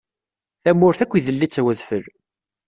[0.63, 2.03] Tamurt akk idel-itt wedfel.